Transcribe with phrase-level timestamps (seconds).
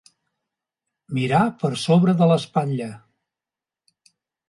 [1.17, 2.91] Mirar per sobre de l'espatlla.